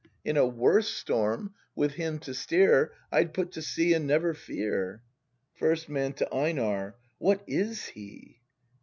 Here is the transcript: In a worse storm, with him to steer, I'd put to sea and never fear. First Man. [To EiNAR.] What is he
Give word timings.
In 0.25 0.35
a 0.35 0.47
worse 0.47 0.87
storm, 0.89 1.53
with 1.75 1.91
him 1.91 2.17
to 2.21 2.33
steer, 2.33 2.91
I'd 3.11 3.35
put 3.35 3.51
to 3.51 3.61
sea 3.61 3.93
and 3.93 4.07
never 4.07 4.33
fear. 4.33 5.03
First 5.53 5.89
Man. 5.89 6.13
[To 6.13 6.25
EiNAR.] 6.33 6.95
What 7.19 7.43
is 7.45 7.85
he 7.85 8.39